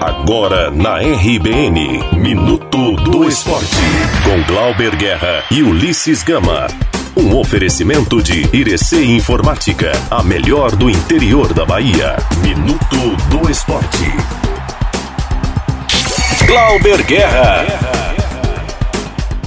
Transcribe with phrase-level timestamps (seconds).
[0.00, 3.76] Agora na RBN, Minuto do Esporte,
[4.24, 6.66] com Glauber Guerra e Ulisses Gama.
[7.16, 12.16] Um oferecimento de Irecê Informática, a melhor do interior da Bahia.
[12.42, 14.04] Minuto do Esporte.
[16.46, 17.64] Glauber Guerra.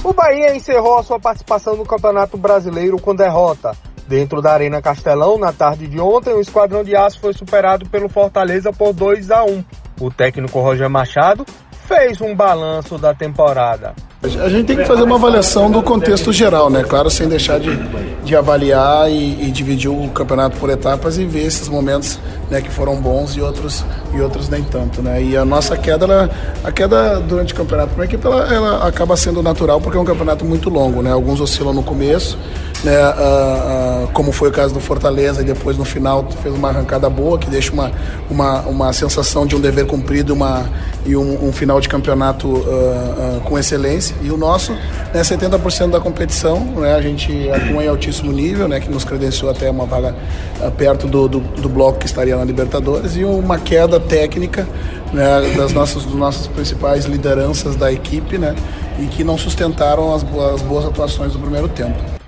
[0.02, 3.76] O Bahia encerrou a sua participação no Campeonato Brasileiro com derrota.
[4.08, 8.08] Dentro da Arena Castelão, na tarde de ontem, o Esquadrão de Aço foi superado pelo
[8.08, 9.64] Fortaleza por 2 a 1.
[10.00, 11.44] O técnico Roger Machado
[11.86, 13.94] fez um balanço da temporada.
[14.22, 16.84] A gente tem que fazer uma avaliação do contexto geral, né?
[16.84, 17.74] Claro, sem deixar de,
[18.22, 22.18] de avaliar e, e, dividir o campeonato por etapas e ver esses momentos
[22.50, 25.22] né, que foram bons e outros, e outros nem tanto, né?
[25.22, 26.30] E a nossa queda, ela,
[26.62, 30.00] a queda durante o campeonato para a equipe, ela, ela, acaba sendo natural porque é
[30.00, 31.10] um campeonato muito longo, né?
[31.10, 32.36] Alguns oscilam no começo,
[32.84, 33.00] né?
[33.00, 37.08] Ah, ah, como foi o caso do Fortaleza e depois no final fez uma arrancada
[37.08, 37.90] boa que deixa uma,
[38.28, 40.68] uma, uma sensação de um dever cumprido uma,
[41.04, 46.00] e um, um final de campeonato uh, com excelência e o nosso, né, 70% da
[46.00, 50.14] competição, né, a gente atua em altíssimo nível, né, que nos credenciou até uma vaga
[50.60, 54.66] uh, perto do, do, do, bloco que estaria na Libertadores, e uma queda técnica
[55.12, 58.54] né, das nossas, das nossas principais lideranças da equipe, né,
[58.98, 62.20] e que não sustentaram as, as boas atuações do primeiro tempo.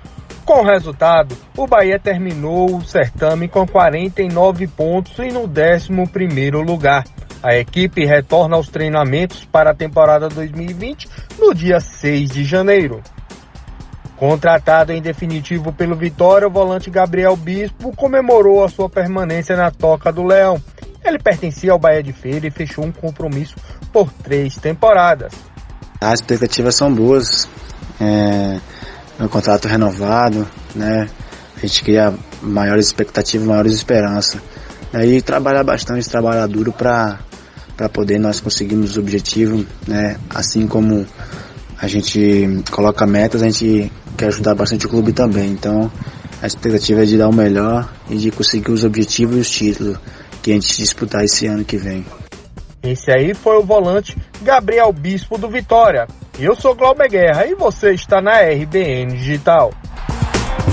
[0.45, 7.05] Com o resultado, o Bahia terminou o certame com 49 pontos e no 11º lugar.
[7.43, 13.01] A equipe retorna aos treinamentos para a temporada 2020 no dia 6 de janeiro.
[14.15, 20.09] Contratado em definitivo pelo Vitória, o volante Gabriel Bispo comemorou a sua permanência na Toca
[20.09, 20.61] do Leão.
[21.03, 23.55] Ele pertencia ao Bahia de Feira e fechou um compromisso
[23.91, 25.33] por três temporadas.
[25.99, 27.49] As expectativas são boas.
[27.99, 31.09] É, contrato renovado, né?
[31.57, 34.41] A gente cria maiores expectativas, maiores esperanças.
[34.93, 37.19] E trabalhar bastante, trabalhar duro para
[37.75, 40.17] para poder nós conseguirmos os objetivos, né?
[40.29, 41.05] Assim como
[41.79, 45.49] a gente coloca metas, a gente quer ajudar bastante o clube também.
[45.49, 45.91] Então,
[46.41, 49.97] a expectativa é de dar o melhor e de conseguir os objetivos e os títulos
[50.41, 52.05] que a gente disputar esse ano que vem.
[52.83, 56.05] Esse aí foi o volante Gabriel Bispo do Vitória.
[56.37, 59.71] Eu sou Glauber Guerra e você está na RBN Digital.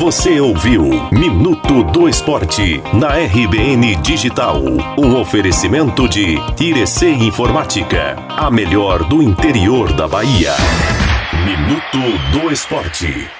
[0.00, 4.56] Você ouviu Minuto do Esporte na RBN Digital.
[4.98, 10.54] Um oferecimento de Irecê Informática, a melhor do interior da Bahia.
[11.44, 13.39] Minuto do Esporte.